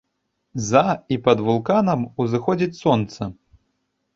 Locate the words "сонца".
2.83-3.21